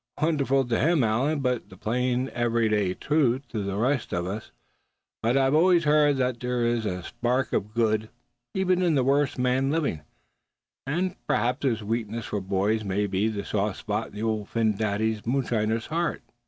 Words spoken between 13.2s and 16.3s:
the soft spot in Old Phin Dady, the moonshiner's heart."